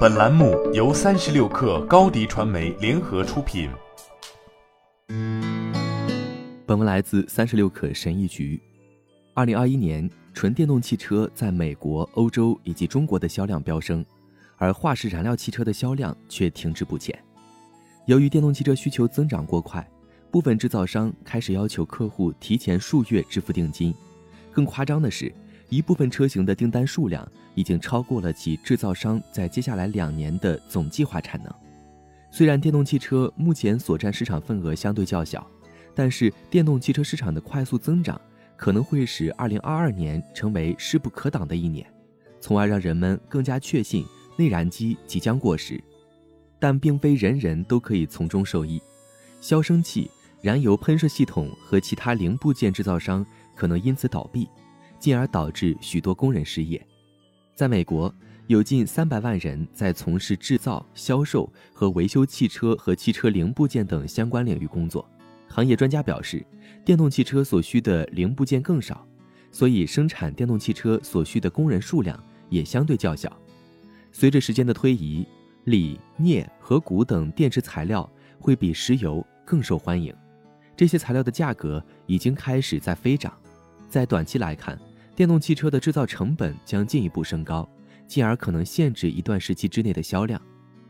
[0.00, 3.70] 本栏目由三十六氪高低传媒联合出品。
[6.66, 8.60] 本文来自三十六氪神译局。
[9.32, 14.04] 二零二一年，纯电动汽车在美国、欧洲以及中国的销量飙升，
[14.58, 17.18] 而化石燃料汽车的销量却停滞不前。
[18.04, 19.88] 由于电动汽车需求增长过快，
[20.30, 23.94] 部分制造商开始要求客户提前数月支付定金。
[24.52, 25.32] 更夸张的是，
[25.70, 31.54] 一部分车型的订单数量已经超过了其制造商在接下来两年的总计划产能。
[32.30, 35.46] 虽然电动汽车目前所占市场份额相对较小，
[35.94, 38.20] 但是电动汽车市场的快速增长
[38.56, 41.86] 可能会使2022年成为势不可挡的一年，
[42.40, 44.04] 从而让人们更加确信
[44.36, 45.82] 内燃机即将过时。
[46.58, 48.82] 但并非人人都可以从中受益，
[49.40, 50.10] 消声器、
[50.42, 53.24] 燃油喷射系统和其他零部件制造商
[53.56, 54.48] 可能因此倒闭。
[55.00, 56.80] 进而导致许多工人失业。
[57.56, 58.14] 在美国，
[58.46, 65.08] 有近三百万人在从事制造、销售和维修汽车和汽车零部件等相关领域工作。
[65.48, 66.46] 行业专家表示，
[66.84, 69.04] 电动汽车所需的零部件更少，
[69.50, 73.36] 所以生产电动汽车所需的工人数量也相对较小。
[74.12, 75.26] 随着时间的推移，
[75.64, 80.14] 锂、镍和钴等电池材料会比石油更受欢迎，
[80.76, 83.32] 这些材料的价格已经开始在飞涨。
[83.88, 84.80] 在短期来看，
[85.20, 87.68] 电动汽车的制造成本将进一步升高，
[88.06, 90.40] 进而可能限制一段时期之内的销量。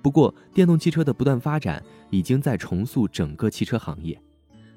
[0.00, 4.16] 不过，电动汽车的不断发展已经在重塑整个汽车行业。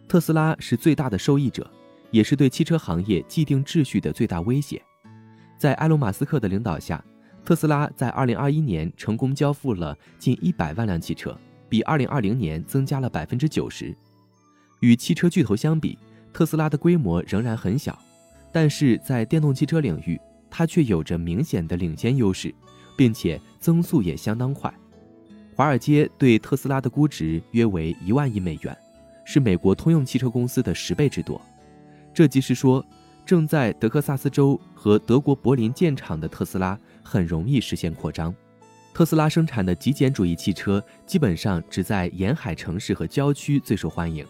[0.08, 1.72] 特斯拉是最大的受益者，
[2.10, 4.82] 也是对汽车行业既定秩序的最大威胁。
[5.60, 7.06] 在埃隆·马斯克的领导下，
[7.46, 13.94] 特斯拉在2021年成功交付了近100万辆汽车，比2020年增加了90%。
[14.80, 15.96] 与汽车巨头相比，
[16.34, 17.96] 特斯拉的规模仍然很小。
[18.54, 20.18] 但是在电动汽车领域，
[20.50, 22.54] 它却有着明显的领先优势，
[22.96, 24.72] 并且增速也相当快。
[25.56, 28.78] 华尔街对特斯拉的估值约为一万亿美元，
[29.26, 31.42] 是美国通用汽车公司的十倍之多。
[32.14, 32.86] 这即是说，
[33.26, 38.34] 正在德克萨斯州和德国柏林建厂的特斯拉很容易实现扩张。
[38.94, 44.24] 特斯拉生产的极简主义汽车基本上只在沿海城市和郊区最受欢迎。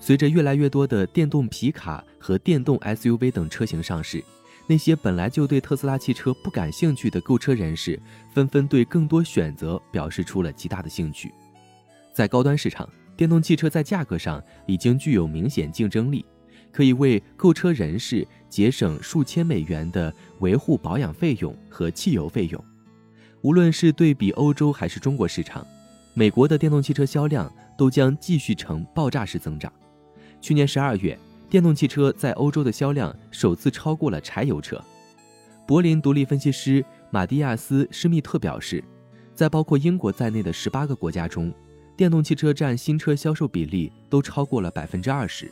[0.00, 4.24] 随着越来越多的电动皮卡和电动 SUV 等车型上市，
[4.66, 8.00] 那些本来就对特斯拉汽车不感兴趣的购车人士，
[8.32, 11.32] 纷纷对更多选择表示出了极大的兴趣。
[12.14, 16.24] 在高端市场，电动汽车在价格上已经具有明显竞争力，
[16.72, 22.64] 可以为购车人士节省数千美元的维护保养费用和汽油费用。
[23.42, 25.66] 无论是对比欧洲还是中国市场，
[26.14, 29.70] 美国的电动汽车销量都将继续呈爆炸式增长。
[30.40, 31.18] 去年十二月，
[31.48, 34.82] 电动汽车在欧洲的销量首次超过了柴油车。
[35.66, 38.82] 柏林独立分析师马蒂亚斯·施密特表示，
[39.34, 41.52] 在包括英国在内的十八个国家中，
[41.96, 45.50] 电动汽车占新车销售比例都超过了百分之二十。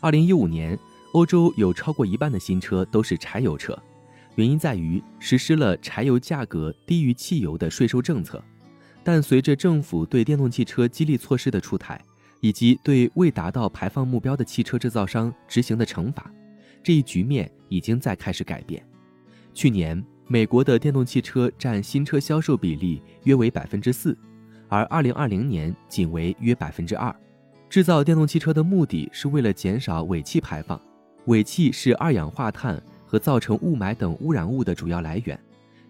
[0.00, 0.78] 二零一五年，
[1.12, 3.76] 欧洲有超过一半的新车都是柴油车，
[4.34, 8.42] 原因在于实施了柴油价格低于汽油的税收政策。
[9.02, 12.00] 但随着政府对电动汽车激励措施的出台，
[12.40, 16.30] 以及对未达到排放目标的汽车制造商执行的惩罚，
[16.82, 18.84] 这一局面已经在开始改变。
[19.54, 24.16] 去年，美国的电动汽车占新车销售比例约为百分之四，
[24.68, 27.14] 而二零二零年仅为约百分之二。
[27.68, 30.80] 制造电动汽车的目的是为了减少尾气排放，
[31.24, 35.38] 尾气是二氧化碳和造成雾霾等污染物的主要来源。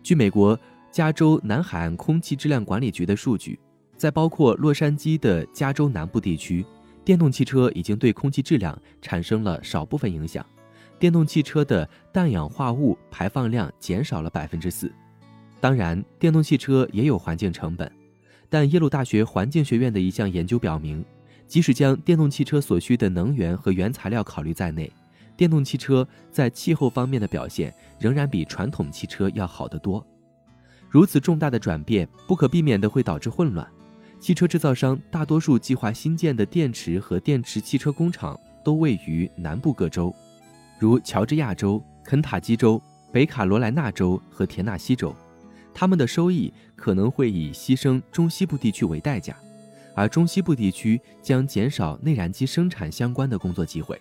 [0.02, 0.58] 据美国
[0.90, 3.58] 加州南海岸空气质量管理局的数据。
[3.96, 6.64] 在包括洛杉矶的加州南部地区，
[7.04, 10.44] 电动汽车已经对空气质量产生了少部分影响。
[10.98, 14.90] 电动汽车的氮氧化物排放量减少了百分之四。
[15.60, 17.90] 当然，电动汽车也有环境成本，
[18.48, 21.04] 但耶鲁大学环境学院的一项研究表明，
[21.46, 24.90] 即使将电动汽车所需的能源和原材料考虑在内，
[25.36, 30.06] 电动汽车在气候方面的表现仍然比传统汽车要好得多。
[30.88, 33.66] 如此重大的转变，不可避免地会导致混乱。
[34.18, 40.14] 汽车制造商大多数计划新建的电池和电池汽车工厂都位于南部各州，
[40.78, 42.80] 如乔治亚州、肯塔基州、
[43.12, 45.14] 北卡罗来纳州和田纳西州。
[45.72, 49.36] 他们的收益可能会以牺牲中西部地区为代价，
[49.94, 54.00] 而中西部地区将减少内燃机生产相关的工作机会。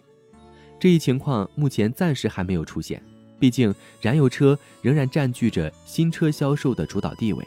[0.80, 3.04] 这一情况目前暂时还没有出现，
[3.38, 7.46] 毕竟燃油车仍然占据着新车销售的主导地位。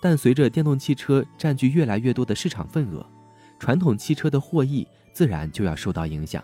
[0.00, 3.04] 但随着电动汽车占据越来越多的市场份额，
[3.58, 6.42] 传统汽车的获益自然就要受到影响。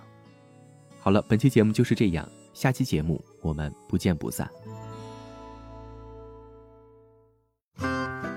[1.00, 4.48] 好了，本期节目就是这样，下期节目我们不见不散。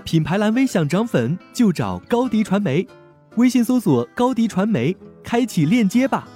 [0.03, 2.87] 品牌蓝 V 想涨粉就找高迪传媒，
[3.35, 6.27] 微信搜索高迪传媒，开启链接吧。